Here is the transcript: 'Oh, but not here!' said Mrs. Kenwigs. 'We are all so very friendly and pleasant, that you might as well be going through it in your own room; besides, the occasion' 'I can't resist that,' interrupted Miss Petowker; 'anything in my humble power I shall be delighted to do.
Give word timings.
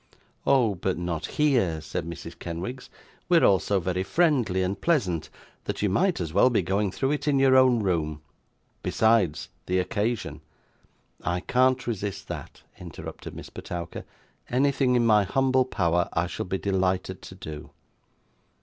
'Oh, 0.47 0.73
but 0.73 0.97
not 0.97 1.27
here!' 1.27 1.79
said 1.79 2.05
Mrs. 2.07 2.39
Kenwigs. 2.39 2.89
'We 3.29 3.37
are 3.37 3.45
all 3.45 3.59
so 3.59 3.79
very 3.79 4.01
friendly 4.01 4.63
and 4.63 4.81
pleasant, 4.81 5.29
that 5.65 5.83
you 5.83 5.89
might 5.91 6.19
as 6.19 6.33
well 6.33 6.49
be 6.49 6.63
going 6.63 6.89
through 6.91 7.11
it 7.11 7.27
in 7.27 7.37
your 7.37 7.55
own 7.55 7.83
room; 7.83 8.23
besides, 8.81 9.49
the 9.67 9.77
occasion' 9.77 10.41
'I 11.23 11.41
can't 11.41 11.85
resist 11.85 12.27
that,' 12.29 12.63
interrupted 12.79 13.35
Miss 13.35 13.51
Petowker; 13.51 14.03
'anything 14.49 14.95
in 14.95 15.05
my 15.05 15.23
humble 15.23 15.65
power 15.65 16.09
I 16.13 16.25
shall 16.25 16.47
be 16.47 16.57
delighted 16.57 17.21
to 17.21 17.35
do. 17.35 17.69